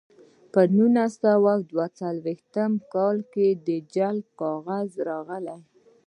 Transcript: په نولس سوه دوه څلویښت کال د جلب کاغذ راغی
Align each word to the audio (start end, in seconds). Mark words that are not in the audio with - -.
په 0.51 0.61
نولس 0.75 1.11
سوه 1.23 1.53
دوه 1.69 1.85
څلویښت 1.99 2.47
کال 2.93 3.15
د 3.67 3.69
جلب 3.93 4.25
کاغذ 4.41 4.89
راغی 5.07 5.59